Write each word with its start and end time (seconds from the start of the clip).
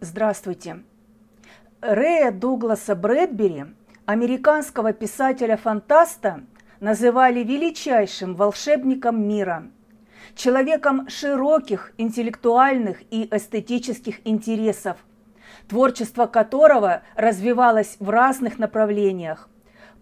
Здравствуйте. 0.00 0.82
Рэя 1.80 2.32
Дугласа 2.32 2.94
Брэдбери, 2.94 3.66
американского 4.06 4.92
писателя-фантаста, 4.92 6.42
называли 6.80 7.44
величайшим 7.44 8.34
волшебником 8.34 9.26
мира, 9.26 9.70
человеком 10.34 11.08
широких 11.08 11.92
интеллектуальных 11.96 13.02
и 13.10 13.28
эстетических 13.30 14.26
интересов, 14.26 14.96
творчество 15.68 16.26
которого 16.26 17.02
развивалось 17.14 17.96
в 18.00 18.10
разных 18.10 18.58
направлениях. 18.58 19.48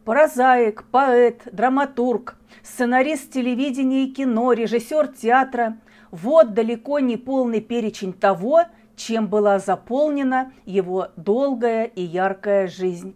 Прозаик, 0.04 0.84
поэт, 0.90 1.42
драматург, 1.52 2.36
сценарист 2.62 3.30
телевидения 3.30 4.04
и 4.04 4.12
кино, 4.12 4.52
режиссер 4.52 5.08
театра– 5.08 5.76
вот 6.12 6.52
далеко 6.52 7.00
не 7.00 7.16
полный 7.16 7.62
перечень 7.62 8.12
того, 8.12 8.64
чем 8.96 9.28
была 9.28 9.58
заполнена 9.58 10.52
его 10.64 11.08
долгая 11.16 11.84
и 11.84 12.02
яркая 12.02 12.68
жизнь. 12.68 13.14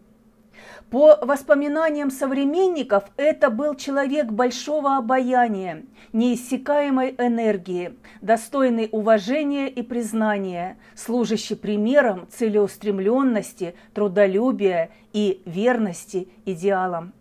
По 0.90 1.18
воспоминаниям 1.20 2.10
современников, 2.10 3.04
это 3.16 3.50
был 3.50 3.74
человек 3.74 4.26
большого 4.26 4.96
обаяния, 4.96 5.84
неиссякаемой 6.12 7.14
энергии, 7.18 7.98
достойный 8.20 8.88
уважения 8.92 9.68
и 9.68 9.82
признания, 9.82 10.78
служащий 10.94 11.56
примером 11.56 12.28
целеустремленности, 12.30 13.74
трудолюбия 13.94 14.90
и 15.12 15.42
верности 15.44 16.28
идеалам. 16.44 17.12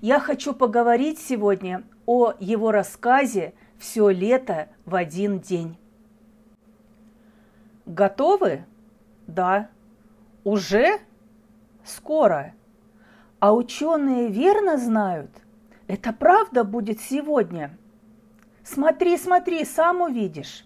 Я 0.00 0.18
хочу 0.18 0.52
поговорить 0.52 1.20
сегодня 1.20 1.84
о 2.06 2.32
его 2.40 2.72
рассказе 2.72 3.54
«Все 3.78 4.10
лето 4.10 4.68
в 4.84 4.96
один 4.96 5.38
день». 5.38 5.79
Готовы? 7.90 8.64
Да. 9.26 9.68
Уже? 10.44 11.00
Скоро. 11.82 12.54
А 13.40 13.52
ученые 13.52 14.28
верно 14.28 14.78
знают? 14.78 15.30
Это 15.88 16.12
правда 16.12 16.62
будет 16.62 17.00
сегодня? 17.00 17.76
Смотри, 18.62 19.16
смотри, 19.16 19.64
сам 19.64 20.02
увидишь. 20.02 20.64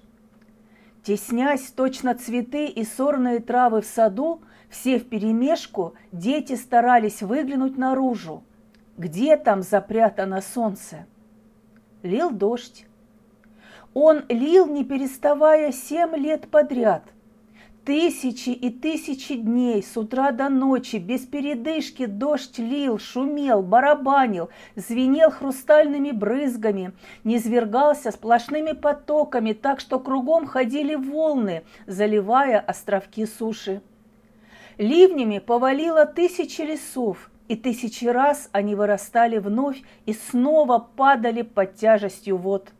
Теснясь 1.02 1.70
точно 1.70 2.14
цветы 2.14 2.66
и 2.66 2.84
сорные 2.84 3.40
травы 3.40 3.80
в 3.80 3.86
саду, 3.86 4.42
все 4.68 4.98
вперемешку 4.98 5.94
дети 6.12 6.56
старались 6.56 7.22
выглянуть 7.22 7.78
наружу. 7.78 8.42
Где 8.98 9.38
там 9.38 9.62
запрятано 9.62 10.42
солнце? 10.42 11.06
Лил 12.02 12.30
дождь. 12.30 12.84
Он 13.94 14.26
лил, 14.28 14.66
не 14.66 14.84
переставая, 14.84 15.72
семь 15.72 16.16
лет 16.16 16.50
подряд. 16.50 17.13
Тысячи 17.84 18.48
и 18.48 18.70
тысячи 18.70 19.34
дней 19.34 19.82
с 19.82 19.94
утра 19.98 20.30
до 20.30 20.48
ночи 20.48 20.96
без 20.96 21.26
передышки 21.26 22.06
дождь 22.06 22.58
лил, 22.58 22.98
шумел, 22.98 23.62
барабанил, 23.62 24.48
звенел 24.74 25.30
хрустальными 25.30 26.10
брызгами, 26.10 26.92
низвергался 27.24 28.10
сплошными 28.10 28.72
потоками, 28.72 29.52
так 29.52 29.80
что 29.80 30.00
кругом 30.00 30.46
ходили 30.46 30.94
волны, 30.94 31.64
заливая 31.86 32.58
островки 32.58 33.26
суши. 33.26 33.82
Ливнями 34.78 35.38
повалило 35.38 36.06
тысячи 36.06 36.62
лесов, 36.62 37.30
и 37.48 37.54
тысячи 37.54 38.06
раз 38.06 38.48
они 38.52 38.74
вырастали 38.74 39.36
вновь 39.36 39.82
и 40.06 40.14
снова 40.14 40.78
падали 40.78 41.42
под 41.42 41.74
тяжестью 41.74 42.38
вод. 42.38 42.72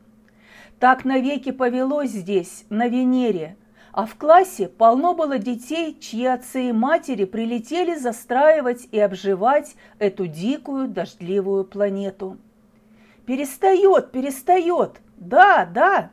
Так 0.80 1.04
навеки 1.04 1.52
повелось 1.52 2.10
здесь, 2.10 2.64
на 2.70 2.88
Венере– 2.88 3.58
а 3.94 4.06
в 4.06 4.16
классе 4.16 4.66
полно 4.66 5.14
было 5.14 5.38
детей, 5.38 5.96
чьи 6.00 6.26
отцы 6.26 6.70
и 6.70 6.72
матери 6.72 7.24
прилетели 7.26 7.94
застраивать 7.94 8.88
и 8.90 8.98
обживать 8.98 9.76
эту 10.00 10.26
дикую 10.26 10.88
дождливую 10.88 11.64
планету. 11.64 12.36
«Перестает, 13.24 14.10
перестает! 14.10 15.00
Да, 15.16 15.64
да!» 15.72 16.10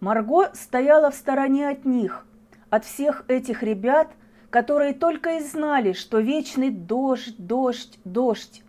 Марго 0.00 0.50
стояла 0.54 1.10
в 1.10 1.14
стороне 1.14 1.68
от 1.68 1.84
них, 1.84 2.24
от 2.70 2.86
всех 2.86 3.26
этих 3.28 3.62
ребят, 3.62 4.08
которые 4.48 4.94
только 4.94 5.36
и 5.36 5.40
знали, 5.40 5.92
что 5.92 6.18
вечный 6.18 6.70
дождь, 6.70 7.34
дождь, 7.36 7.98
дождь. 8.06 8.62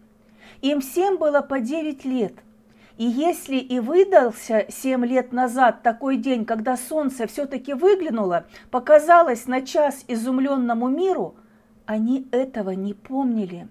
Им 0.61 0.81
всем 0.81 1.17
было 1.17 1.39
по 1.39 1.61
девять 1.61 2.03
лет– 2.03 2.33
и 3.03 3.05
если 3.05 3.57
и 3.57 3.81
выдался 3.81 4.65
семь 4.69 5.05
лет 5.05 5.33
назад 5.33 5.83
такой 5.83 6.15
день, 6.15 6.45
когда 6.45 6.77
солнце 6.77 7.27
все-таки 7.27 7.73
выглянуло, 7.73 8.45
показалось 8.71 9.45
на 9.45 9.61
час 9.61 10.05
изумленному 10.07 10.87
миру, 10.87 11.35
они 11.85 12.29
этого 12.31 12.69
не 12.69 12.93
помнили. 12.93 13.67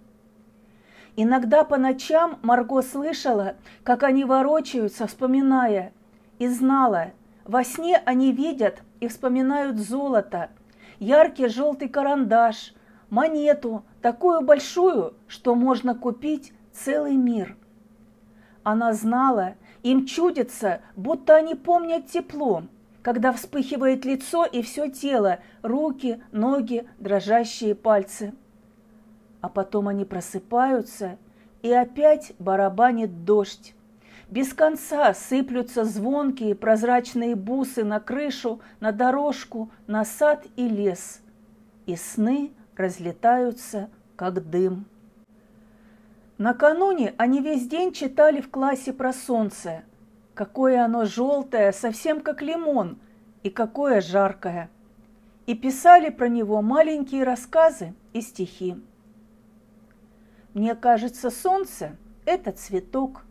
Иногда 1.16 1.64
по 1.64 1.78
ночам 1.78 2.40
Марго 2.42 2.82
слышала, 2.82 3.56
как 3.84 4.02
они 4.02 4.26
ворочаются, 4.26 5.06
вспоминая, 5.06 5.94
и 6.38 6.46
знала, 6.46 7.12
во 7.46 7.64
сне 7.64 8.02
они 8.04 8.32
видят 8.32 8.82
и 9.00 9.08
вспоминают 9.08 9.78
золото, 9.78 10.50
яркий 10.98 11.48
желтый 11.48 11.88
карандаш, 11.88 12.74
монету, 13.08 13.82
такую 14.02 14.42
большую, 14.42 15.14
что 15.26 15.54
можно 15.54 15.94
купить 15.94 16.52
целый 16.74 17.16
мир– 17.16 17.56
она 18.62 18.92
знала, 18.92 19.54
им 19.82 20.06
чудится, 20.06 20.80
будто 20.96 21.36
они 21.36 21.54
помнят 21.54 22.06
тепло, 22.06 22.64
когда 23.02 23.32
вспыхивает 23.32 24.04
лицо 24.04 24.44
и 24.44 24.62
все 24.62 24.88
тело, 24.88 25.40
руки, 25.62 26.22
ноги, 26.30 26.88
дрожащие 26.98 27.74
пальцы. 27.74 28.32
А 29.40 29.48
потом 29.48 29.88
они 29.88 30.04
просыпаются, 30.04 31.18
и 31.62 31.72
опять 31.72 32.32
барабанит 32.38 33.24
дождь. 33.24 33.74
Без 34.30 34.54
конца 34.54 35.12
сыплются 35.12 35.84
звонкие 35.84 36.54
прозрачные 36.54 37.34
бусы 37.36 37.84
на 37.84 38.00
крышу, 38.00 38.60
на 38.80 38.92
дорожку, 38.92 39.70
на 39.86 40.04
сад 40.04 40.46
и 40.56 40.68
лес. 40.68 41.20
И 41.86 41.96
сны 41.96 42.52
разлетаются, 42.76 43.90
как 44.16 44.48
дым. 44.48 44.86
Накануне 46.38 47.14
они 47.18 47.40
весь 47.40 47.68
день 47.68 47.92
читали 47.92 48.40
в 48.40 48.50
классе 48.50 48.92
про 48.92 49.12
солнце. 49.12 49.82
Какое 50.34 50.84
оно 50.84 51.04
желтое, 51.04 51.72
совсем 51.72 52.20
как 52.20 52.42
лимон, 52.42 52.98
и 53.42 53.50
какое 53.50 54.00
жаркое. 54.00 54.70
И 55.46 55.54
писали 55.54 56.10
про 56.10 56.28
него 56.28 56.62
маленькие 56.62 57.24
рассказы 57.24 57.94
и 58.12 58.20
стихи. 58.20 58.76
Мне 60.54 60.74
кажется, 60.74 61.30
солнце– 61.30 61.96
это 62.24 62.52
цветок. 62.52 63.24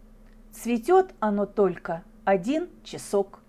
Цветет 0.51 1.13
оно 1.19 1.45
только 1.45 2.03
один 2.25 2.69
часок. 2.83 3.39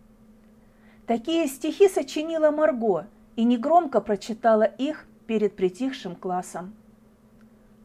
Такие 1.07 1.47
стихи 1.47 1.89
сочинила 1.89 2.51
Марго 2.51 3.07
и 3.37 3.45
негромко 3.45 4.01
прочитала 4.01 4.63
их 4.63 5.07
перед 5.27 5.57
притихшим 5.57 6.15
классом. 6.15 6.75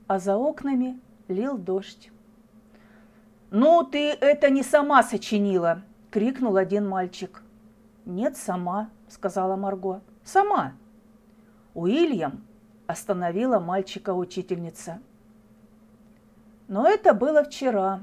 А 0.07 0.19
за 0.19 0.37
окнами 0.37 0.99
лил 1.27 1.57
дождь. 1.57 2.11
«Ну, 3.49 3.83
ты 3.83 4.09
это 4.09 4.49
не 4.49 4.63
сама 4.63 5.03
сочинила!»– 5.03 5.83
крикнул 6.11 6.57
один 6.57 6.87
мальчик. 6.87 7.43
«Нет, 8.05 8.37
сама»,– 8.37 8.89
сказала 9.07 9.55
Марго. 9.55 10.01
«Сама». 10.23 10.73
«Уильям!»– 11.73 12.45
остановила 12.87 13.59
мальчика 13.59 14.13
учительница. 14.13 15.01
Но 16.67 16.87
это 16.87 17.13
было 17.13 17.43
вчера. 17.43 18.01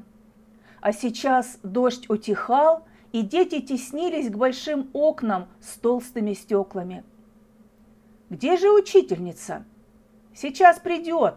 А 0.80 0.92
сейчас 0.92 1.58
дождь 1.62 2.08
утихал, 2.08 2.86
и 3.12 3.22
дети 3.22 3.60
теснились 3.60 4.30
к 4.30 4.36
большим 4.36 4.90
окнам 4.92 5.48
с 5.60 5.76
толстыми 5.78 6.32
стеклами. 6.32 7.04
«Где 8.30 8.56
же 8.56 8.70
учительница?» 8.70 9.64
«Сейчас 10.34 10.80
придет!» 10.80 11.36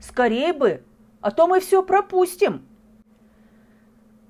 «Скорей 0.00 0.52
бы!» 0.52 0.82
А 1.20 1.30
то 1.30 1.46
мы 1.46 1.60
все 1.60 1.82
пропустим. 1.82 2.66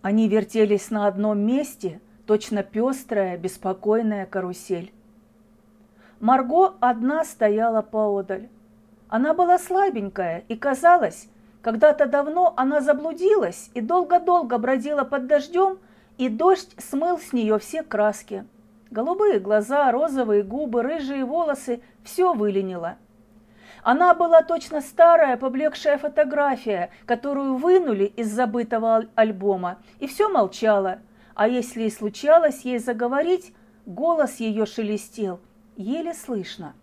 Они 0.03 0.29
вертелись 0.29 0.91
на 0.91 1.07
одном 1.07 1.41
месте, 1.41 2.01
точно 2.27 2.63
пестрая, 2.63 3.37
беспокойная 3.37 4.27
карусель. 4.27 4.93
Марго 6.21 6.75
одна 6.81 7.25
стояла 7.25 7.83
поодаль. 7.83 8.49
Она 9.09 9.35
была 9.35 9.59
слабенькая, 9.59 10.45
и 10.49 10.57
казалось, 10.57 11.29
когда-то 11.63 12.07
давно 12.07 12.55
она 12.57 12.81
заблудилась 12.81 13.71
и 13.75 13.81
долго-долго 13.81 14.59
бродила 14.59 15.05
под 15.05 15.27
дождем, 15.27 15.79
и 16.17 16.29
дождь 16.29 16.75
смыл 16.79 17.19
с 17.19 17.33
нее 17.33 17.59
все 17.59 17.83
краски. 17.83 18.45
Голубые 18.91 19.39
глаза, 19.39 19.91
розовые 19.93 20.43
губы, 20.43 20.83
рыжие 20.83 21.25
волосы– 21.25 21.83
все 22.05 22.33
выленило– 22.33 22.97
она 23.83 24.15
была 24.15 24.43
точно 24.43 24.81
старая, 24.81 25.37
поблекшая 25.37 25.99
фотография, 25.99 26.91
которую 27.07 27.57
вынули 27.57 28.05
из 28.05 28.33
забытого 28.33 29.07
альбома, 29.15 29.79
и 29.99 30.07
все 30.07 30.29
молчала. 30.29 30.99
А 31.35 31.49
если 31.49 31.85
и 31.85 31.91
случалось 31.91 32.63
ей 32.63 32.79
заговорить, 32.79 33.55
голос 33.87 34.37
ее 34.41 34.67
шелестел, 34.67 35.41
еле 35.77 36.15
слышно. 36.15 36.75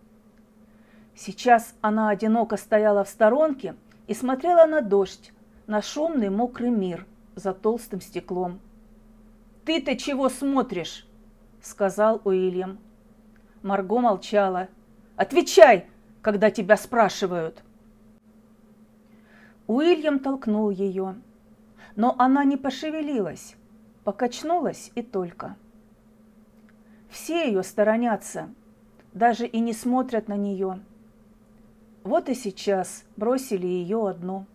Сейчас 1.14 1.74
она 1.80 2.10
одиноко 2.10 2.56
стояла 2.56 3.04
в 3.04 3.08
сторонке 3.08 3.74
и 4.06 4.14
смотрела 4.14 4.66
на 4.66 4.80
дождь, 4.80 5.32
на 5.66 5.82
шумный 5.82 6.30
мокрый 6.30 6.70
мир 6.70 7.06
за 7.34 7.52
толстым 7.52 8.00
стеклом. 8.00 8.60
«Ты-то 9.64 9.96
чего 9.96 10.28
смотришь?»– 10.28 11.06
сказал 11.62 12.20
Уильям. 12.24 12.78
Марго 13.62 13.98
молчала. 13.98 14.68
«Отвечай, 15.16 15.86
когда 16.26 16.50
тебя 16.50 16.76
спрашивают!» 16.76 17.62
Уильям 19.68 20.18
толкнул 20.18 20.70
ее, 20.70 21.14
но 21.94 22.16
она 22.18 22.42
не 22.42 22.56
пошевелилась, 22.56 23.54
покачнулась 24.02 24.90
и 24.96 25.02
только. 25.02 25.54
Все 27.08 27.46
ее 27.46 27.62
сторонятся, 27.62 28.50
даже 29.12 29.46
и 29.46 29.60
не 29.60 29.72
смотрят 29.72 30.26
на 30.26 30.36
нее. 30.36 30.80
Вот 32.02 32.28
и 32.28 32.34
сейчас 32.34 33.04
бросили 33.16 33.68
ее 33.68 34.08
одну. 34.08 34.46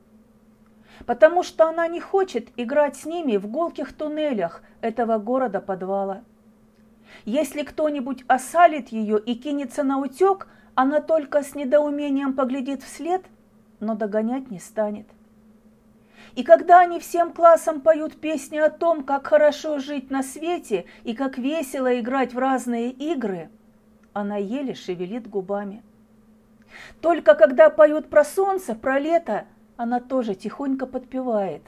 Потому 1.06 1.41
что 1.41 1.69
она 1.69 1.88
не 1.88 2.01
хочет 2.01 2.50
играть 2.57 2.97
с 2.97 3.06
ними 3.06 3.38
в 3.38 3.47
голких 3.47 3.94
туннелях 3.94 4.62
этого 4.81 5.19
города-подвала. 5.19 6.25
Если 7.23 7.63
кто-нибудь 7.63 8.25
осалит 8.27 8.89
ее 8.89 9.18
и 9.18 9.35
кинется 9.35 9.83
на 9.83 10.00
утек, 10.00 10.50
она 10.75 11.01
только 11.01 11.44
с 11.44 11.56
недоумением 11.56 12.33
поглядит 12.33 12.83
вслед, 12.83 13.23
но 13.79 13.95
догонять 13.95 14.50
не 14.51 14.59
станет. 14.59 15.07
И 16.35 16.44
когда 16.44 16.79
они 16.79 17.00
всем 17.00 17.33
классом 17.33 17.81
поют 17.81 18.19
песни 18.19 18.57
о 18.57 18.69
том, 18.69 19.03
как 19.03 19.27
хорошо 19.27 19.79
жить 19.79 20.09
на 20.09 20.23
свете 20.23 20.85
и 21.03 21.13
как 21.13 21.38
весело 21.38 22.00
играть 22.00 22.33
в 22.33 22.39
разные 22.39 22.89
игры, 22.91 23.50
она 24.13 24.38
еле 24.38 24.73
шевелит 24.73 25.29
губами. 25.29 25.83
Только 27.01 27.35
когда 27.35 27.69
поют 27.69 28.09
про 28.09 28.23
солнце, 28.23 28.75
про 28.75 29.00
лето, 29.00 29.45
она 29.75 30.00
тоже 30.00 30.35
тихонько 30.35 30.85
подпевает, 30.85 31.63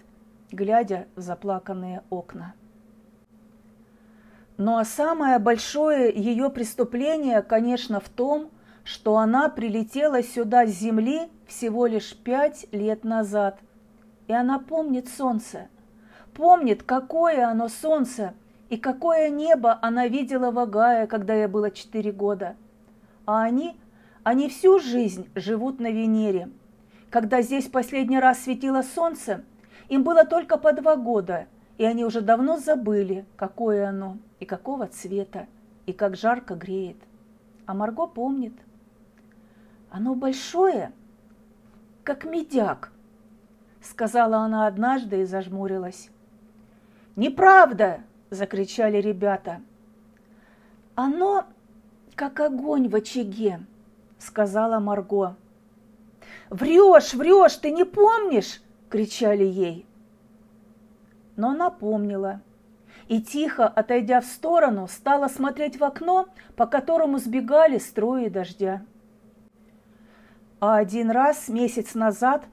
глядя 0.52 1.08
в 1.16 1.22
заплаканные 1.22 2.04
окна. 2.10 2.54
Ну 4.58 4.78
а 4.78 4.86
самое 4.86 5.40
большое 5.40 6.14
ее 6.14 6.50
преступление, 6.50 7.42
конечно, 7.42 8.00
в 8.00 8.08
том, 8.08 8.52
что 8.84 9.18
она 9.18 9.50
прилетела 9.50 10.22
сюда 10.22 10.66
с 10.66 10.72
Земли 10.72 11.30
всего 11.48 11.86
лишь 11.86 12.16
пять 12.16 12.66
лет 12.72 13.04
назад. 13.04 13.60
И 14.28 14.34
она 14.34 14.60
помнит 14.60 15.08
солнце, 15.08 15.68
помнит, 16.34 16.84
какое 16.84 17.48
оно 17.48 17.70
солнце 17.70 18.34
и 18.70 18.78
какое 18.78 19.30
небо 19.30 19.78
она 19.82 20.08
видела 20.08 20.52
в 20.52 20.60
Агае, 20.60 21.08
когда 21.08 21.34
ей 21.34 21.48
было 21.48 21.72
четыре 21.72 22.12
года. 22.12 22.56
А 23.26 23.44
они, 23.44 23.80
они 24.24 24.50
всю 24.50 24.80
жизнь 24.80 25.30
живут 25.36 25.80
на 25.80 25.92
Венере. 25.92 26.50
Когда 27.10 27.42
здесь 27.42 27.68
последний 27.68 28.20
раз 28.20 28.40
светило 28.40 28.82
солнце, 28.82 29.44
им 29.90 30.04
было 30.04 30.26
только 30.26 30.58
по 30.58 30.74
два 30.74 30.96
года, 30.96 31.48
и 31.78 31.86
они 31.86 32.04
уже 32.04 32.22
давно 32.22 32.58
забыли, 32.58 33.26
какое 33.36 33.90
оно 33.90 34.18
и 34.40 34.46
какого 34.46 34.88
цвета, 34.88 35.48
и 35.86 35.94
как 35.94 36.16
жарко 36.16 36.56
греет. 36.56 36.98
А 37.66 37.74
Марго 37.74 38.08
помнит. 38.08 38.54
Оно 39.94 40.16
большое, 40.16 40.92
как 42.04 42.26
медяк, 42.26 42.92
сказала 43.80 44.38
она 44.38 44.66
однажды 44.66 45.22
и 45.22 45.26
зажмурилась. 45.26 46.10
Неправда, 47.16 48.00
закричали 48.32 48.98
ребята. 48.98 49.62
Оно 50.96 51.46
как 52.16 52.40
огонь 52.40 52.90
в 52.90 52.96
очаге, 52.96 53.60
сказала 54.18 54.80
Марго. 54.80 55.36
Врешь, 56.50 57.14
врешь, 57.14 57.58
ты 57.58 57.70
не 57.70 57.84
помнишь, 57.84 58.64
кричали 58.90 59.44
ей. 59.44 59.86
Но 61.36 61.50
она 61.52 61.70
помнила 61.70 62.42
и 63.08 63.22
тихо, 63.22 63.68
отойдя 63.68 64.22
в 64.22 64.26
сторону, 64.26 64.88
стала 64.88 65.28
смотреть 65.28 65.80
в 65.80 65.84
окно, 65.84 66.30
по 66.56 66.66
которому 66.66 67.20
сбегали 67.20 67.78
струи 67.78 68.30
дождя. 68.30 68.82
А 70.66 70.78
один 70.78 71.12
раз, 71.12 71.50
месяц 71.50 71.94
назад, 71.94 72.46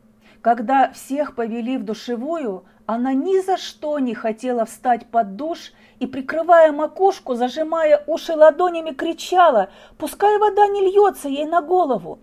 когда 0.43 0.91
всех 0.91 1.37
повели 1.37 1.79
в 1.79 1.85
душевую, 1.85 2.65
она 2.85 3.13
ни 3.13 3.41
за 3.41 3.57
что 3.57 4.01
не 4.01 4.15
хотела 4.15 4.65
встать 4.65 5.07
под 5.07 5.37
душ 5.37 5.73
и, 6.01 6.09
прикрывая 6.09 6.73
макушку, 6.73 7.37
зажимая 7.37 8.03
уши 8.09 8.35
ладонями, 8.35 8.91
кричала, 8.91 9.71
пускай 9.97 10.39
вода 10.39 10.67
не 10.67 10.81
льется 10.81 11.29
ей 11.29 11.47
на 11.47 11.63
голову. 11.63 12.19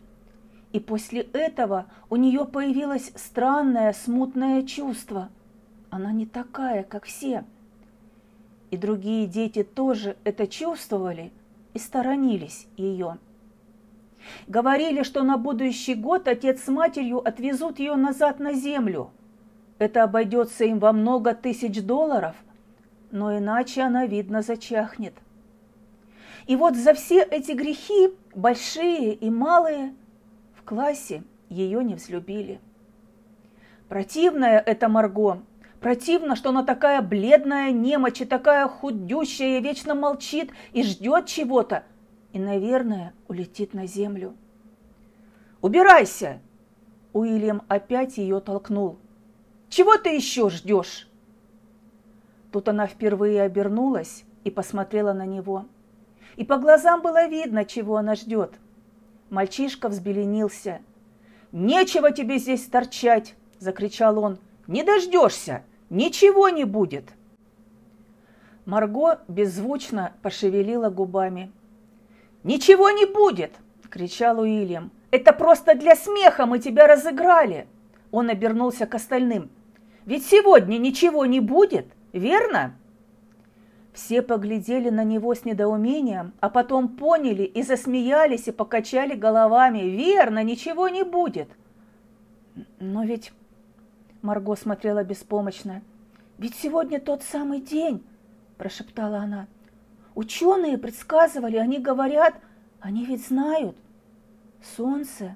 И 0.74 0.82
после 0.82 1.22
этого 1.22 1.86
у 2.10 2.18
нее 2.18 2.44
появилось 2.44 3.14
странное 3.16 3.94
смутное 3.94 4.64
чувство. 4.64 5.30
Она 5.90 6.12
не 6.12 6.26
такая, 6.26 6.84
как 6.84 7.06
все– 7.06 7.46
и 8.72 8.76
другие 8.76 9.28
дети 9.28 9.64
тоже 9.64 10.18
это 10.26 10.46
чувствовали 10.48 11.32
и 11.74 11.80
сторонились 11.80 12.68
ее. 12.76 13.18
Говорили, 14.48 15.04
что 15.04 15.24
на 15.24 15.38
будущий 15.38 15.96
год 15.96 16.28
отец 16.28 16.64
с 16.64 16.68
матерью 16.68 17.20
отвезут 17.28 17.80
ее 17.80 17.96
назад 17.96 18.40
на 18.40 18.54
землю. 18.54 19.12
Это 19.80 20.04
обойдется 20.04 20.66
им 20.66 20.80
во 20.80 20.92
много 20.92 21.34
тысяч 21.34 21.82
долларов, 21.82 22.36
но 23.12 23.38
иначе 23.38 23.82
она, 23.82 24.06
видно, 24.06 24.42
зачахнет. 24.42 25.14
И 26.48 26.56
вот 26.56 26.76
за 26.76 26.94
все 26.94 27.22
эти 27.22 27.52
грехи, 27.52 28.10
большие 28.34 29.14
и 29.14 29.30
малые, 29.30 29.94
в 30.56 30.64
классе 30.64 31.24
ее 31.50 31.84
не 31.84 31.96
взлюбили. 31.96 32.60
Противная 33.88 34.60
эта 34.60 34.90
Марго– 34.90 35.42
Противно, 35.80 36.36
что 36.36 36.50
она 36.50 36.64
такая 36.64 37.02
бледная 37.02 37.72
немочь 37.72 38.22
и 38.22 38.26
такая 38.26 38.68
худющая, 38.68 39.60
вечно 39.60 39.94
молчит 39.94 40.52
и 40.74 40.84
ждет 40.84 41.28
чего-то. 41.28 41.84
И, 42.34 42.40
наверное, 42.40 43.14
улетит 43.28 43.74
на 43.74 43.88
землю. 43.88 44.36
«Убирайся!» 45.62 46.40
Уильям 47.14 47.64
опять 47.68 48.18
ее 48.18 48.40
толкнул. 48.40 48.98
«Чего 49.70 49.98
ты 49.98 50.16
еще 50.16 50.50
ждешь?» 50.50 51.10
Тут 52.52 52.70
она 52.70 52.88
впервые 52.88 53.42
обернулась 53.42 54.24
и 54.44 54.52
посмотрела 54.52 55.14
на 55.14 55.26
него. 55.26 55.66
И 56.36 56.46
по 56.46 56.58
глазам 56.58 57.02
было 57.02 57.28
видно, 57.28 57.66
чего 57.66 57.98
она 57.98 58.16
ждет. 58.16 58.54
Мальчишка 59.30 59.90
взбеленился. 59.90 60.82
«Нечего 61.52 62.12
тебе 62.12 62.38
здесь 62.38 62.66
торчать!»– 62.66 63.36
закричал 63.60 64.20
он. 64.20 64.38
Не 64.68 64.84
дождешься, 64.84 65.64
ничего 65.90 66.50
не 66.50 66.66
будет. 66.66 67.14
Марго 68.66 69.22
беззвучно 69.30 70.12
пошевелила 70.22 70.90
губами. 70.90 71.54
«Ничего 72.48 72.90
не 72.92 73.06
будет!»– 73.06 73.52
кричал 73.90 74.40
Уильям. 74.40 74.90
«Это 75.12 75.34
просто 75.34 75.76
для 75.76 75.98
смеха 75.98 76.46
мы 76.46 76.60
тебя 76.60 76.88
разыграли!» 76.88 77.68
Он 78.10 78.30
обернулся 78.30 78.88
к 78.88 78.96
остальным. 78.96 79.50
«Ведь 80.06 80.26
сегодня 80.26 80.78
ничего 80.78 81.26
не 81.26 81.42
будет, 81.42 81.88
верно?» 82.14 82.74
Все 83.92 84.22
поглядели 84.22 84.90
на 84.90 85.04
него 85.04 85.36
с 85.36 85.44
недоумением, 85.44 86.32
а 86.40 86.50
потом 86.50 86.88
поняли 86.88 87.44
и 87.44 87.64
засмеялись 87.64 88.48
и 88.48 88.54
покачали 88.54 89.14
головами. 89.14 89.80
«Верно, 89.80 90.42
ничего 90.42 90.88
не 90.88 91.04
будет!» 91.04 91.50
«Но 92.80 93.04
ведь 93.04 93.34
Марго 94.22 94.56
смотрела 94.56 95.04
беспомощно. 95.04 95.82
«Ведь 96.38 96.56
сегодня 96.56 97.02
тот 97.02 97.24
самый 97.24 97.60
день!»– 97.60 98.06
прошептала 98.58 99.18
она. 99.18 99.48
«Ученые 100.18 100.80
предсказывали, 100.80 101.58
они 101.58 101.78
говорят, 101.78 102.34
они 102.80 103.06
ведь 103.06 103.28
знают. 103.28 103.78
Солнце!» 104.76 105.36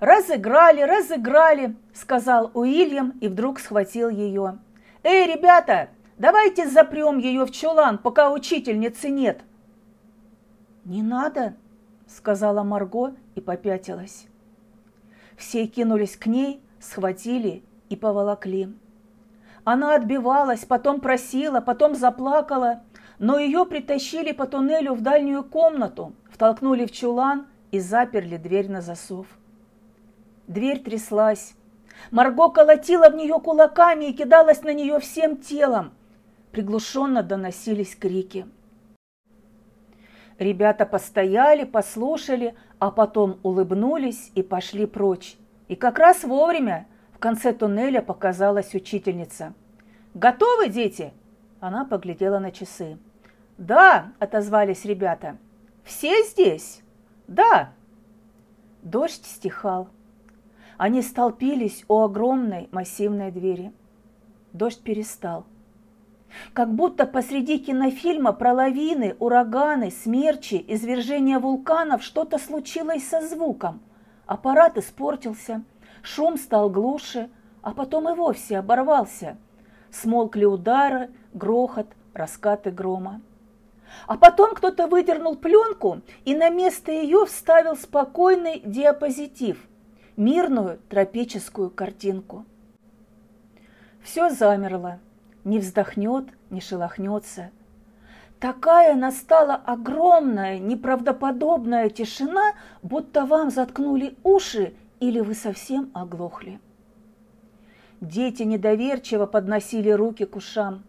«Разыграли, 0.00 0.82
разыграли!»– 0.82 1.74
сказал 1.94 2.50
Уильям 2.52 3.14
и 3.22 3.28
вдруг 3.28 3.58
схватил 3.58 4.10
ее. 4.10 4.58
«Эй, 5.02 5.34
ребята, 5.34 5.88
давайте 6.18 6.68
запрем 6.68 7.16
ее 7.16 7.46
в 7.46 7.52
чулан, 7.52 7.96
пока 7.96 8.30
учительницы 8.30 9.08
нет!» 9.08 9.40
«Не 10.84 11.00
надо!»– 11.02 11.54
сказала 12.06 12.62
Марго 12.62 13.14
и 13.34 13.40
попятилась. 13.40 14.26
Все 15.38 15.66
кинулись 15.66 16.18
к 16.18 16.26
ней, 16.26 16.60
схватили 16.80 17.62
и 17.88 17.96
поволокли. 17.96 18.68
Она 19.64 19.94
отбивалась, 19.94 20.66
потом 20.66 21.00
просила, 21.00 21.62
потом 21.62 21.94
заплакала, 21.94 22.82
но 23.22 23.38
ее 23.38 23.64
притащили 23.64 24.32
по 24.32 24.48
туннелю 24.48 24.94
в 24.94 25.00
дальнюю 25.00 25.44
комнату, 25.44 26.12
втолкнули 26.28 26.86
в 26.86 26.90
чулан 26.90 27.46
и 27.70 27.78
заперли 27.78 28.36
дверь 28.36 28.68
на 28.68 28.80
засов. 28.80 29.28
Дверь 30.48 30.82
тряслась. 30.82 31.54
Марго 32.10 32.48
колотила 32.48 33.08
в 33.10 33.14
нее 33.14 33.38
кулаками 33.38 34.06
и 34.06 34.12
кидалась 34.12 34.64
на 34.64 34.74
нее 34.74 34.98
всем 34.98 35.36
телом. 35.36 35.92
Приглушенно 36.50 37.22
доносились 37.22 37.94
крики. 37.94 38.44
Ребята 40.40 40.84
постояли, 40.84 41.62
послушали, 41.62 42.56
а 42.80 42.90
потом 42.90 43.38
улыбнулись 43.44 44.32
и 44.34 44.42
пошли 44.42 44.84
прочь. 44.84 45.36
И 45.68 45.76
как 45.76 46.00
раз 46.00 46.24
вовремя 46.24 46.88
в 47.12 47.20
конце 47.20 47.52
туннеля 47.52 48.02
показалась 48.02 48.74
учительница. 48.74 49.54
«Готовы, 50.12 50.68
дети?» 50.68 51.12
Она 51.60 51.84
поглядела 51.84 52.40
на 52.40 52.50
часы. 52.50 52.98
«Да»,– 53.62 54.10
отозвались 54.18 54.84
ребята. 54.84 55.36
«Все 55.84 56.24
здесь?» 56.24 56.82
«Да». 57.28 57.72
Дождь 58.82 59.24
стихал. 59.24 59.88
Они 60.78 61.00
столпились 61.00 61.84
у 61.86 62.00
огромной 62.00 62.68
массивной 62.72 63.30
двери. 63.30 63.72
Дождь 64.52 64.82
перестал. 64.82 65.46
Как 66.54 66.74
будто 66.74 67.06
посреди 67.06 67.58
кинофильма 67.58 68.32
про 68.32 68.52
лавины, 68.52 69.14
ураганы, 69.20 69.92
смерчи, 69.92 70.64
извержения 70.66 71.38
вулканов 71.38 72.02
что-то 72.02 72.38
случилось 72.38 73.06
со 73.06 73.20
звуком. 73.20 73.80
Аппарат 74.26 74.76
испортился, 74.76 75.62
шум 76.02 76.36
стал 76.36 76.68
глуше, 76.68 77.30
а 77.62 77.70
потом 77.70 78.08
и 78.08 78.16
вовсе 78.16 78.58
оборвался. 78.58 79.36
Смолкли 79.92 80.46
удары, 80.46 81.10
грохот, 81.32 81.86
раскаты 82.12 82.72
грома. 82.72 83.20
А 84.06 84.16
потом 84.16 84.54
кто-то 84.54 84.86
выдернул 84.86 85.36
пленку 85.36 86.00
и 86.24 86.34
на 86.34 86.50
место 86.50 86.92
ее 86.92 87.26
вставил 87.26 87.76
спокойный 87.76 88.60
диапозитив, 88.64 89.58
мирную 90.16 90.78
тропическую 90.88 91.70
картинку. 91.70 92.44
Все 94.02 94.30
замерло, 94.30 94.98
не 95.44 95.58
вздохнет, 95.58 96.26
не 96.50 96.60
шелохнется. 96.60 97.50
Такая 98.40 98.96
настала 98.96 99.54
огромная, 99.54 100.58
неправдоподобная 100.58 101.88
тишина, 101.88 102.54
будто 102.82 103.24
вам 103.24 103.50
заткнули 103.50 104.16
уши 104.24 104.74
или 104.98 105.20
вы 105.20 105.34
совсем 105.34 105.92
оглохли. 105.94 106.58
Дети 108.00 108.42
недоверчиво 108.42 109.26
подносили 109.26 109.90
руки 109.90 110.24
к 110.24 110.34
ушам. 110.34 110.82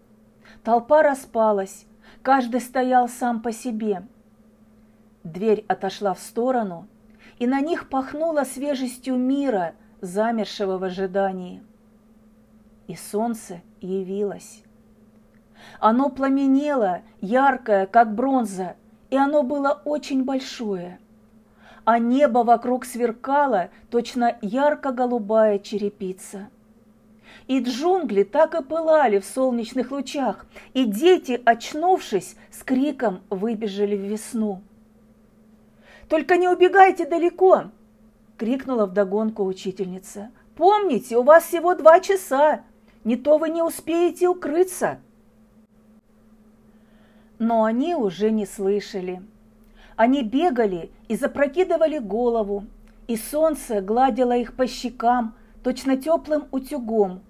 Толпа 0.63 1.03
распалась, 1.03 1.86
каждый 2.24 2.62
стоял 2.62 3.08
сам 3.08 3.42
по 3.42 3.51
себе. 3.51 4.08
Дверь 5.24 5.63
отошла 5.68 6.15
в 6.15 6.20
сторону, 6.20 6.88
и 7.38 7.46
на 7.46 7.62
них 7.62 7.89
пахнуло 7.89 8.44
свежестью 8.44 9.18
мира, 9.18 9.75
замершего 10.01 10.80
в 10.80 10.84
ожидании– 10.84 11.62
и 12.88 12.96
солнце 12.96 13.62
явилось. 13.82 14.63
Оно 15.80 16.10
пламенело, 16.10 17.01
яркое, 17.22 17.86
как 17.86 18.13
бронза, 18.13 18.75
и 19.10 19.15
оно 19.15 19.44
было 19.44 19.82
очень 19.86 20.24
большое. 20.24 21.00
А 21.86 22.00
небо 22.00 22.39
вокруг 22.39 22.86
сверкало, 22.86 23.70
точно 23.89 24.38
ярко-голубая 24.42 25.60
черепица. 25.60 26.50
И 27.47 27.59
джунгли 27.59 28.23
так 28.23 28.55
и 28.55 28.63
пылали 28.63 29.19
в 29.19 29.25
солнечных 29.25 29.91
лучах, 29.91 30.45
и 30.73 30.85
дети, 30.85 31.41
очнувшись, 31.43 32.35
с 32.51 32.63
криком 32.63 33.21
выбежали 33.29 33.95
в 33.97 34.01
весну. 34.01 34.62
«Только 36.07 36.38
не 36.38 36.47
убегайте 36.47 37.05
далеко!»– 37.05 37.65
крикнула 38.38 38.85
вдогонку 38.85 39.43
учительница. 39.43 40.31
«Помните, 40.55 41.17
у 41.17 41.23
вас 41.23 41.45
всего 41.45 41.75
два 41.75 42.00
часа, 42.00 42.63
не 43.03 43.17
то 43.17 43.38
вы 43.38 43.50
не 43.50 43.62
успеете 43.62 44.27
укрыться. 44.27 45.00
Но 47.39 47.63
они 47.63 47.95
уже 47.95 48.31
не 48.31 48.45
слышали. 48.45 49.21
Они 49.95 50.23
бегали 50.23 50.91
и 51.07 51.15
запрокидывали 51.15 51.97
голову, 52.00 52.65
и 53.07 53.17
солнце 53.17 53.81
гладило 53.81 54.35
их 54.35 54.55
по 54.55 54.65
щекам 54.65 55.35
точно 55.63 55.97
теплым 55.97 56.45
утюгом. 56.51 57.21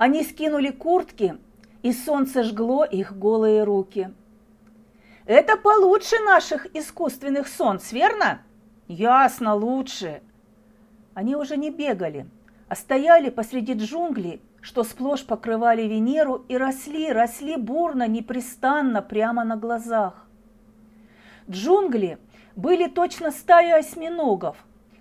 Они 0.00 0.24
скинули 0.24 0.70
куртки, 0.70 1.36
и 1.82 1.92
солнце 1.92 2.42
жгло 2.42 2.86
их 2.86 3.18
голые 3.18 3.64
руки. 3.64 4.10
«Это 5.26 5.58
получше 5.58 6.18
наших 6.20 6.74
искусственных 6.74 7.46
солнц, 7.46 7.92
верно?» 7.92 8.40
«Ясно, 8.88 9.54
лучше!» 9.54 10.22
Они 11.12 11.36
уже 11.36 11.58
не 11.58 11.70
бегали, 11.70 12.26
а 12.68 12.76
стояли 12.76 13.28
посреди 13.28 13.74
джунглей 13.74 14.40
что 14.62 14.84
сплошь 14.84 15.24
покрывали 15.24 15.82
Венеру 15.82 16.46
и 16.48 16.56
росли, 16.56 17.12
росли 17.12 17.56
бурно, 17.56 18.08
непрестанно, 18.08 19.02
прямо 19.02 19.44
на 19.44 19.56
глазах. 19.56 20.26
Джунгли 21.48 22.18
были 22.56 22.88
точно 22.88 23.32
стая 23.32 23.78
осьминогов. 23.78 24.56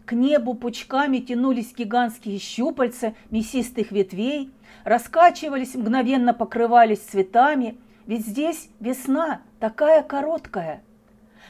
К 0.05 0.13
небу 0.13 0.55
пучками 0.55 1.19
тянулись 1.19 1.73
гигантские 1.73 2.39
щупальца 2.39 3.13
мясистых 3.29 3.91
ветвей, 3.91 4.51
раскачивались, 4.83 5.75
мгновенно 5.75 6.33
покрывались 6.33 6.99
цветами, 6.99 7.77
ведь 8.05 8.25
здесь 8.25 8.69
весна 8.79 9.41
такая 9.59 10.03
короткая. 10.03 10.81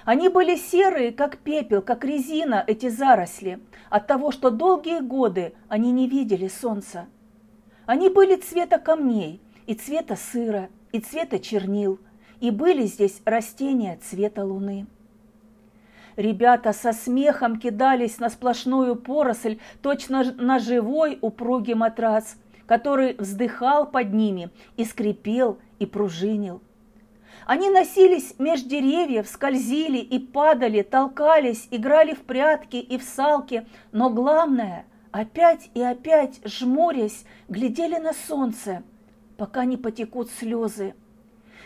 Они 0.06 0.30
были 0.30 0.56
серые, 0.56 1.12
как 1.12 1.38
пепел, 1.38 1.82
как 1.82 2.04
резина, 2.04 2.64
эти 2.66 2.90
заросли, 2.90 3.60
от 3.90 4.08
того, 4.08 4.32
что 4.32 4.50
долгие 4.50 5.02
годы 5.02 5.54
они 5.68 5.92
не 5.92 6.08
видели 6.08 6.48
солнца. 6.48 7.08
Они 7.86 8.10
были 8.10 8.36
цвета 8.36 8.78
камней, 8.78 9.42
и 9.68 9.74
цвета 9.74 10.16
сыра, 10.16 10.70
и 10.92 11.00
цвета 11.00 11.40
чернил, 11.40 12.00
и 12.40 12.52
были 12.52 12.86
здесь 12.86 13.22
растения 13.26 14.00
цвета 14.02 14.44
луны. 14.44 14.88
Ребята 16.16 16.74
со 16.74 16.92
смехом 16.92 17.60
кидались 17.60 18.20
на 18.20 18.30
сплошную 18.30 18.96
поросль, 18.96 19.60
точно 19.82 20.24
на 20.34 20.60
живой 20.60 21.18
упругий 21.22 21.76
матрас, 21.76 22.36
который 22.70 23.16
вздыхал 23.18 23.90
под 23.90 24.14
ними 24.14 24.52
и 24.78 24.86
скрипел, 24.86 25.58
и 25.80 25.88
пружинил. 25.88 26.62
Они 27.48 27.68
носились 27.72 28.36
меж 28.38 28.62
деревьев, 28.62 29.28
скользили 29.28 29.98
и 29.98 30.20
падали, 30.20 30.84
толкались, 30.84 31.68
играли 31.72 32.14
в 32.14 32.20
прятки 32.20 32.76
и 32.76 33.00
в 33.00 33.04
салки, 33.04 33.66
но 33.92 34.12
главное– 34.12 34.86
опять 35.12 35.72
и 35.74 35.82
опять, 35.82 36.42
жмурясь, 36.46 37.26
глядели 37.48 37.96
на 37.96 38.14
солнце, 38.14 38.84
пока 39.36 39.66
не 39.66 39.76
потекут 39.76 40.30
слезы, 40.30 40.94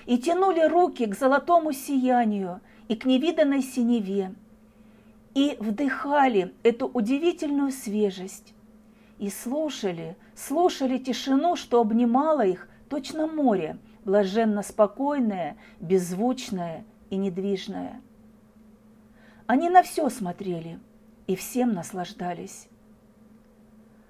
и 0.06 0.18
тянули 0.18 0.62
руки 0.62 1.06
к 1.06 1.18
золотому 1.18 1.74
сиянию 1.74 2.62
и 2.88 2.96
к 2.96 3.04
невиданной 3.04 3.62
синеве, 3.62 4.34
и 5.36 5.58
вдыхали 5.60 6.54
эту 6.64 6.88
удивительную 6.88 7.74
свежесть, 7.74 8.54
и 9.20 9.30
слушали, 9.30 10.18
слушали 10.36 10.98
тишину, 10.98 11.56
что 11.56 11.82
обнимала 11.82 12.46
их, 12.46 12.68
точно 12.90 13.28
море, 13.28 13.78
блаженно 14.06 14.64
спокойное, 14.64 15.58
беззвучное 15.80 16.86
и 17.10 17.18
недвижное. 17.18 18.02
Они 19.48 19.70
на 19.70 19.84
все 19.84 20.10
смотрели 20.10 20.80
и 21.28 21.36
всем 21.36 21.74
наслаждались. 21.74 22.68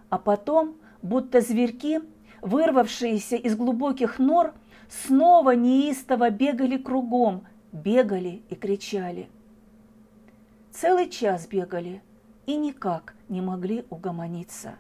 А 0.10 0.18
потом, 0.18 0.78
будто 1.02 1.42
зверьки, 1.42 2.02
вырвавшиеся 2.42 3.36
из 3.36 3.56
глубоких 3.56 4.20
нор, 4.20 4.54
снова 4.90 5.56
неистово 5.56 6.30
бегали 6.30 6.78
кругом, 6.78 7.46
бегали 7.72 8.44
и 8.50 8.56
кричали. 8.56 9.30
Целый 10.72 11.10
час 11.10 11.48
бегали 11.48 12.02
и 12.46 12.56
никак 12.56 13.16
не 13.30 13.42
могли 13.42 13.86
угомониться. 13.90 14.76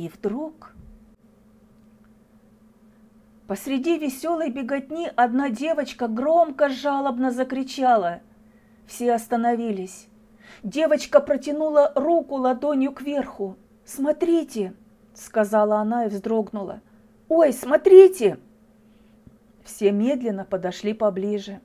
И 0.00 0.08
вдруг... 0.08 0.72
Посреди 3.46 3.98
веселой 3.98 4.48
беготни 4.50 5.10
одна 5.14 5.50
девочка 5.50 6.08
громко 6.08 6.70
жалобно 6.70 7.30
закричала. 7.30 8.20
Все 8.86 9.12
остановились. 9.12 10.08
Девочка 10.62 11.20
протянула 11.20 11.92
руку 11.94 12.36
ладонью 12.36 12.92
кверху. 12.92 13.56
«Смотрите!»– 13.84 14.72
сказала 15.14 15.80
она 15.80 16.06
и 16.06 16.08
вздрогнула. 16.08 16.80
«Ой, 17.28 17.52
смотрите!» 17.52 18.38
Все 19.64 19.92
медленно 19.92 20.46
подошли 20.46 20.94
поближе. 20.94 21.60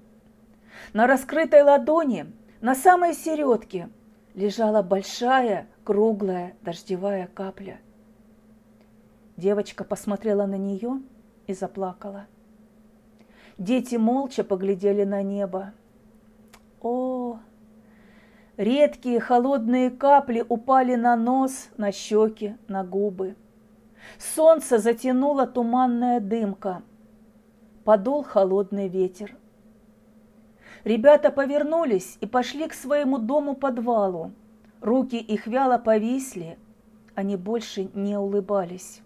На 0.92 1.08
раскрытой 1.08 1.62
ладони, 1.62 2.26
на 2.60 2.76
самой 2.76 3.14
середке, 3.14 3.88
лежала 4.34 4.82
большая 4.82 5.68
круглая 5.86 6.58
дождевая 6.64 7.28
капля. 7.28 7.80
Девочка 9.38 9.84
посмотрела 9.84 10.46
на 10.46 10.58
нее 10.58 11.02
и 11.48 11.54
заплакала. 11.54 12.28
Дети 13.58 13.96
молча 13.96 14.44
поглядели 14.44 15.04
на 15.04 15.22
небо. 15.24 15.74
О, 16.82 17.40
Редкие 18.58 19.20
холодные 19.20 19.92
капли 19.92 20.46
упали 20.48 20.96
на 20.96 21.18
нос, 21.18 21.70
на 21.76 21.92
щеки, 21.92 22.56
на 22.70 22.86
губы. 22.86 23.36
Солнце 24.18 24.78
затянуло 24.78 25.46
туманная 25.46 26.22
дымка. 26.22 26.82
Подул 27.84 28.24
холодный 28.24 28.88
ветер. 28.88 29.36
Ребята 30.86 31.32
повернулись 31.32 32.18
и 32.22 32.28
пошли 32.28 32.68
к 32.70 32.74
своему 32.74 33.18
дому-подвалу. 33.18 34.32
Руки 34.80 35.18
их 35.18 35.48
вяло 35.48 35.78
повисли, 35.78 36.58
они 37.14 37.36
больше 37.36 37.90
не 37.94 38.18
улыбались. 38.18 39.02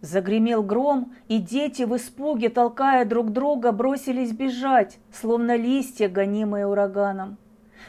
Загремел 0.00 0.62
гром, 0.62 1.12
и 1.26 1.38
дети 1.38 1.82
в 1.82 1.96
испуге, 1.96 2.50
толкая 2.50 3.04
друг 3.04 3.32
друга, 3.32 3.72
бросились 3.72 4.32
бежать, 4.32 4.98
словно 5.12 5.56
листья, 5.56 6.08
гонимые 6.08 6.66
ураганом. 6.66 7.36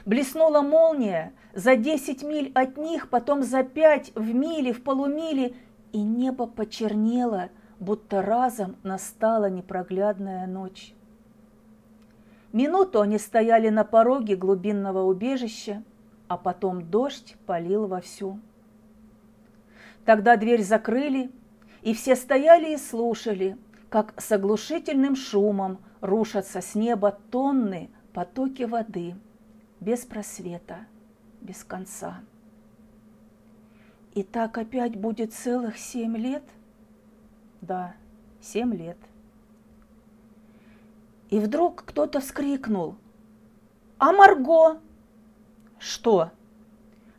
Блеснула 0.06 0.62
молния, 0.62 1.34
за 1.54 1.76
десять 1.76 2.24
миль 2.24 2.52
от 2.56 2.78
них, 2.78 3.10
потом 3.10 3.44
за 3.44 3.64
пять, 3.64 4.12
в 4.16 4.34
миле, 4.34 4.74
в 4.74 4.82
полумиле, 4.84 5.54
и 5.92 6.02
небо 6.02 6.48
почернело, 6.48 7.50
будто 7.80 8.22
разом 8.22 8.76
настала 8.84 9.50
непроглядная 9.50 10.48
ночь. 10.48 10.94
Минуту 12.52 13.02
они 13.02 13.20
стояли 13.20 13.70
на 13.70 13.84
пороге 13.84 14.36
глубинного 14.36 15.04
убежища, 15.04 15.84
а 16.28 16.38
потом 16.38 16.90
дождь 16.90 17.36
полил 17.46 17.86
вовсю. 17.86 18.40
Тогда 20.06 20.38
дверь 20.38 20.64
закрыли, 20.64 21.32
и 21.82 21.94
все 21.94 22.16
стояли 22.16 22.74
и 22.74 22.78
слушали, 22.78 23.58
как 23.90 24.20
с 24.22 24.32
оглушительным 24.32 25.16
шумом 25.16 25.80
рушатся 26.02 26.62
с 26.62 26.76
неба 26.76 27.18
тонны 27.32 27.90
потоки 28.14 28.64
воды, 28.64 29.16
без 29.80 30.06
просвета, 30.06 30.80
без 31.42 31.64
конца. 31.64 32.22
И 34.14 34.24
так 34.24 34.58
опять 34.58 34.96
будет 34.96 35.34
целых 35.34 35.78
семь 35.78 36.18
лет? 36.18 36.44
Да, 37.62 37.96
семь 38.42 38.74
лет. 38.74 38.98
И 41.30 41.40
вдруг 41.40 41.84
кто-то 41.86 42.20
вскрикнул. 42.20 42.96
«А 44.00 44.12
Марго?» 44.12 44.80
«Что?» 45.78 46.32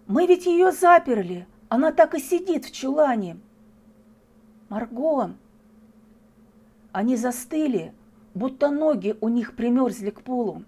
«Мы 0.06 0.26
ведь 0.26 0.46
ее 0.46 0.72
заперли, 0.72 1.46
она 1.68 1.92
так 1.92 2.14
и 2.14 2.18
сидит 2.18 2.64
в 2.64 2.72
чулане». 2.72 3.38
«Марго!» 4.70 5.34
Они 6.92 7.16
застыли, 7.16 7.92
будто 8.34 8.70
ноги 8.70 9.16
у 9.20 9.28
них 9.28 9.56
примерзли 9.56 10.10
к 10.10 10.22
полу, 10.22 10.62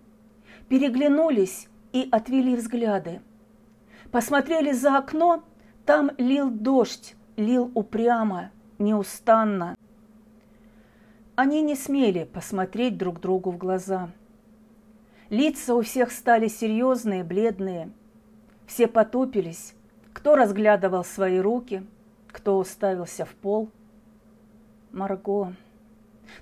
переглянулись 0.68 1.68
и 1.92 2.09
отвели 2.11 2.56
взгляды. 2.56 3.21
Посмотрели 4.11 4.73
за 4.73 4.99
окно, 4.99 5.44
там 5.87 6.11
лил 6.18 6.50
дождь, 6.50 7.14
лил 7.37 7.71
упрямо, 7.75 8.50
неустанно. 8.80 9.76
Они 11.37 11.62
не 11.62 11.76
смели 11.76 12.25
посмотреть 12.25 12.99
друг 12.99 13.21
другу 13.21 13.52
в 13.52 13.56
глаза. 13.56 14.11
Лица 15.30 15.76
у 15.76 15.82
всех 15.82 16.11
стали 16.11 16.49
серьезные, 16.49 17.23
бледные. 17.23 17.92
Все 18.66 18.88
потупились, 18.88 19.75
кто 20.12 20.35
разглядывал 20.35 21.04
свои 21.04 21.38
руки, 21.38 21.87
кто 22.32 22.59
уставился 22.59 23.25
в 23.25 23.35
пол– 23.37 23.71
Марго. 24.92 25.54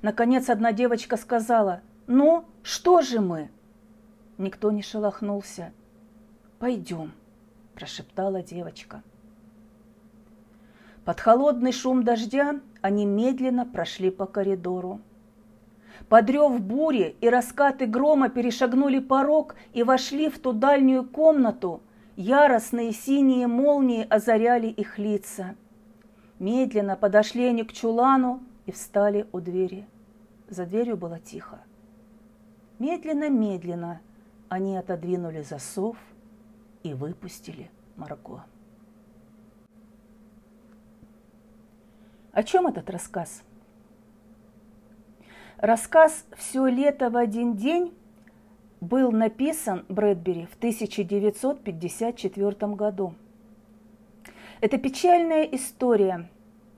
Наконец 0.03 0.49
одна 0.51 0.73
девочка 0.73 1.17
сказала, 1.17 1.83
«Ну, 2.07 2.45
что 2.63 3.01
же 3.01 3.21
мы?» 3.21 3.49
Никто 4.39 4.73
не 4.73 4.83
шелохнулся. 4.83 5.73
«Пойдем»,– 6.59 7.13
прошептала 7.75 8.43
девочка. 8.43 9.03
Под 11.05 11.21
холодный 11.21 11.73
шум 11.73 12.03
дождя 12.03 12.61
они 12.83 13.07
медленно 13.07 13.65
прошли 13.65 14.11
по 14.11 14.27
коридору. 14.27 15.01
Подрев 16.09 16.61
бури 16.61 17.17
и 17.21 17.29
раскаты 17.29 17.87
грома 17.87 18.29
перешагнули 18.29 18.99
порог 18.99 19.55
и 19.73 19.83
вошли 19.83 20.29
в 20.29 20.39
ту 20.39 20.53
дальнюю 20.53 21.05
комнату. 21.05 21.83
Яростные 22.17 22.93
синие 22.93 23.47
молнии 23.47 24.07
озаряли 24.09 24.67
их 24.67 24.99
лица– 24.99 25.55
Медленно 26.41 26.97
подошли 26.97 27.45
они 27.45 27.63
к 27.65 27.73
чулану 27.75 28.41
и 28.65 28.73
встали 28.73 29.27
у 29.31 29.41
двери. 29.41 29.87
За 30.49 30.65
дверью 30.65 30.97
было 30.97 31.21
тихо. 31.21 31.61
Медленно-медленно 32.79 34.01
они 34.49 34.79
отодвинули 34.79 35.43
засов 35.43 35.99
и 36.83 36.95
выпустили 36.95 37.71
Марго. 37.95 38.43
О 42.33 42.43
чем 42.43 42.69
этот 42.69 42.89
рассказ? 42.89 43.43
Рассказ 45.59 46.25
«Все 46.39 46.67
лето 46.69 47.11
в 47.11 47.19
один 47.19 47.55
день» 47.55 47.93
был 48.81 49.13
написан 49.13 49.85
Брэдбери 49.91 50.47
в 50.47 50.55
1954 50.55 52.75
году– 52.75 53.15
это 54.61 54.77
печальная 54.77 55.45
история 55.45 56.29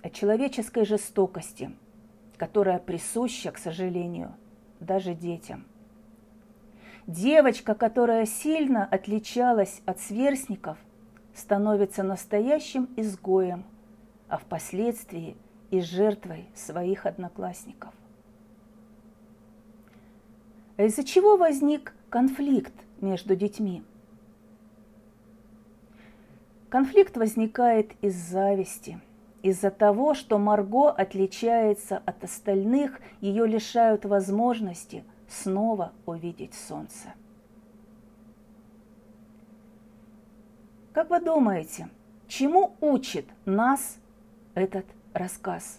о 0.03 0.11
человеческой 0.11 0.85
жестокости, 0.85 1.75
которая 2.37 2.79
присуща, 2.79 3.51
к 3.51 3.59
сожалению, 3.59 4.35
даже 4.79 5.15
детям. 5.15 5.65
Девочка, 7.09 7.75
которая 7.75 8.27
сильно 8.27 8.85
отличалась 8.85 9.83
от 9.85 10.01
сверстников, 10.01 10.79
становится 11.35 12.05
настоящим 12.05 12.89
изгоем, 12.97 13.65
а 14.29 14.39
впоследствии 14.39 15.37
и 15.71 15.81
жертвой 15.81 16.47
своих 16.55 17.07
одноклассников. 17.07 17.93
А 20.77 20.85
из-за 20.85 21.03
чего 21.03 21.37
возник 21.37 21.95
конфликт 22.09 22.75
между 23.01 23.35
детьми? 23.35 23.83
Конфликт 26.73 27.19
возникает 27.19 27.93
из 28.01 28.15
зависти, 28.15 28.99
из-за 29.43 29.71
того, 29.71 30.15
что 30.15 30.39
Марго 30.39 30.91
отличается 30.91 31.99
от 32.07 32.25
остальных, 32.25 32.99
ее 33.21 33.47
лишают 33.47 34.07
возможности 34.07 35.05
снова 35.29 35.93
увидеть 36.07 36.55
солнце. 36.55 37.13
Как 40.95 41.11
вы 41.11 41.21
думаете, 41.21 41.91
чему 42.27 42.75
учит 42.81 43.27
нас 43.45 43.99
этот 44.55 44.87
рассказ? 45.13 45.79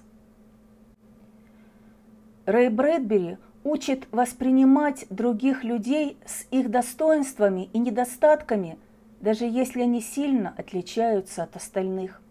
Рэй 2.45 2.69
Брэдбери 2.69 3.39
учит 3.63 4.07
воспринимать 4.11 5.07
других 5.09 5.63
людей 5.63 6.19
с 6.23 6.45
их 6.51 6.69
достоинствами 6.69 7.71
и 7.73 7.79
недостатками– 7.79 8.77
даже 9.23 9.45
если 9.45 9.83
они 9.83 10.01
сильно 10.01 10.53
отличаются 10.57 11.43
от 11.43 11.55
остальных. 11.55 12.21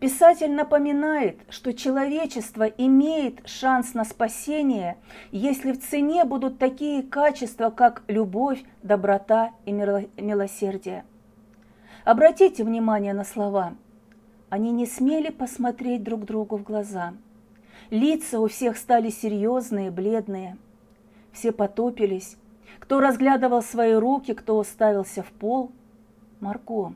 Писатель 0.00 0.50
напоминает, 0.50 1.36
что 1.50 1.74
человечество 1.74 2.64
имеет 2.64 3.46
шанс 3.46 3.92
на 3.92 4.06
спасение, 4.06 4.96
если 5.30 5.72
в 5.72 5.80
цене 5.82 6.24
будут 6.24 6.58
такие 6.58 7.02
качества, 7.02 7.68
как 7.68 8.02
любовь, 8.08 8.64
доброта 8.82 9.52
и 9.66 9.72
милосердие. 9.72 11.04
Обратите 12.06 12.64
внимание 12.64 13.12
на 13.12 13.24
слова. 13.24 13.74
Они 14.48 14.72
не 14.72 14.86
смели 14.86 15.28
посмотреть 15.28 16.02
друг 16.02 16.24
другу 16.24 16.56
в 16.56 16.62
глаза. 16.62 17.12
Лица 17.90 18.40
у 18.40 18.48
всех 18.48 18.78
стали 18.78 19.10
серьезные, 19.10 19.90
бледные. 19.90 20.56
Все 21.30 21.52
потопились, 21.52 22.38
кто 22.78 23.00
разглядывал 23.00 23.62
свои 23.62 23.94
руки, 23.94 24.34
кто 24.34 24.58
уставился 24.58 25.22
в 25.22 25.30
пол. 25.32 25.72
Марго. 26.40 26.94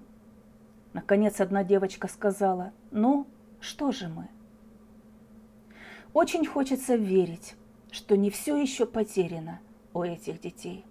Наконец 0.93 1.41
одна 1.41 1.65
девочка 1.65 2.09
сказала, 2.09 2.73
ну, 2.91 3.27
что 3.61 3.93
же 3.93 4.09
мы? 4.09 4.29
Очень 6.13 6.47
хочется 6.47 6.97
верить, 6.97 7.55
что 7.91 8.17
не 8.17 8.31
все 8.31 8.57
еще 8.57 8.87
потеряно 8.87 9.61
у 9.93 10.03
этих 10.03 10.41
детей. 10.41 10.85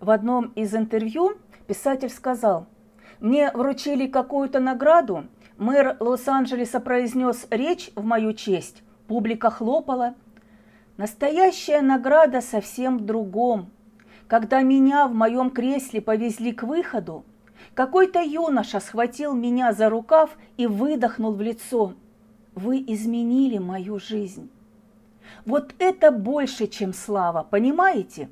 В 0.00 0.10
одном 0.10 0.46
из 0.54 0.74
интервью 0.74 1.36
писатель 1.66 2.10
сказал, 2.10 2.66
мне 3.20 3.50
вручили 3.52 4.06
какую-то 4.06 4.60
награду, 4.60 5.26
мэр 5.58 5.96
Лос-Анджелеса 6.00 6.80
произнес 6.80 7.46
речь 7.50 7.90
в 7.94 8.04
мою 8.04 8.32
честь, 8.32 8.82
публика 9.08 9.50
хлопала, 9.50 10.14
Настоящая 11.00 11.80
награда 11.80 12.42
совсем 12.42 12.98
в 12.98 13.06
другом. 13.06 13.70
Когда 14.28 14.60
меня 14.60 15.08
в 15.08 15.14
моем 15.14 15.48
кресле 15.48 16.02
повезли 16.02 16.52
к 16.52 16.62
выходу, 16.62 17.24
какой-то 17.72 18.20
юноша 18.20 18.80
схватил 18.80 19.32
меня 19.32 19.72
за 19.72 19.88
рукав 19.88 20.36
и 20.58 20.66
выдохнул 20.66 21.32
в 21.32 21.40
лицо. 21.40 21.94
Вы 22.54 22.84
изменили 22.86 23.56
мою 23.56 23.98
жизнь. 23.98 24.50
Вот 25.46 25.72
это 25.78 26.10
больше, 26.10 26.66
чем 26.66 26.92
слава, 26.92 27.48
понимаете? 27.50 28.28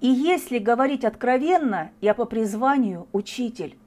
И 0.00 0.08
если 0.08 0.58
говорить 0.58 1.04
откровенно, 1.04 1.92
я 2.00 2.14
по 2.14 2.24
призванию 2.24 3.06
учитель. 3.12 3.78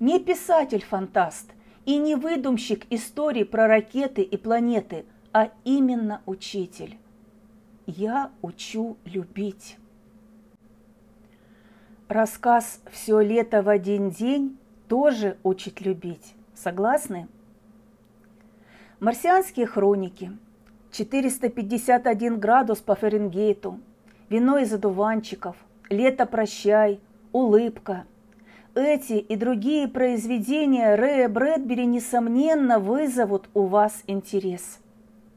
Не 0.00 0.18
писатель-фантаст 0.18 1.52
и 1.84 1.98
не 1.98 2.14
выдумщик 2.14 2.86
историй 2.88 3.44
про 3.44 3.68
ракеты 3.68 4.22
и 4.22 4.38
планеты, 4.38 5.04
а 5.34 5.50
именно 5.64 6.22
учитель. 6.24 6.96
«Я 7.86 8.30
учу 8.42 8.96
любить». 9.04 9.78
Рассказ 12.08 12.80
«Все 12.90 13.20
лето 13.20 13.62
в 13.62 13.68
один 13.68 14.10
день» 14.10 14.58
тоже 14.88 15.36
учит 15.42 15.80
любить. 15.80 16.34
Согласны? 16.54 17.28
Марсианские 19.00 19.66
хроники. 19.66 20.32
451 20.92 22.38
градус 22.38 22.78
по 22.78 22.94
Фаренгейту. 22.94 23.80
Вино 24.28 24.58
из 24.58 24.72
одуванчиков. 24.72 25.56
Лето 25.90 26.26
прощай. 26.26 27.00
Улыбка. 27.32 28.04
Эти 28.74 29.14
и 29.14 29.36
другие 29.36 29.88
произведения 29.88 30.94
Рэя 30.94 31.28
Брэдбери, 31.28 31.86
несомненно, 31.86 32.78
вызовут 32.78 33.48
у 33.54 33.66
вас 33.66 34.02
интерес. 34.06 34.80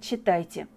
Читайте. 0.02 0.68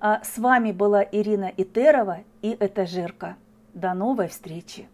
А 0.00 0.22
с 0.24 0.38
вами 0.38 0.72
была 0.72 1.02
Ирина 1.02 1.52
Итерова 1.54 2.20
и 2.40 2.56
Этажерка. 2.58 3.36
До 3.74 3.92
новой 3.92 4.28
встречи! 4.28 4.88